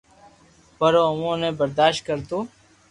پر 0.77 0.93
او 0.97 1.03
اووہ 1.11 1.33
ني 1.41 1.49
برداݾت 1.59 1.97
ڪرتو 2.07 2.37